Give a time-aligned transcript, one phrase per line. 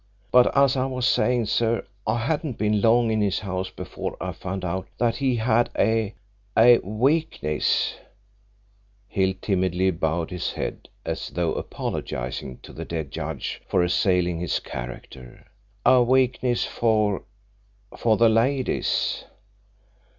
[0.31, 4.31] But as I was saying, sir, I hadn't been long in his house before I
[4.31, 6.15] found out that he had a
[6.57, 7.97] a weakness"
[9.09, 14.59] Hill timidly bowed his head as though apologising to the dead judge for assailing his
[14.59, 15.45] character
[15.85, 17.21] "a weakness for
[17.95, 19.25] for the ladies.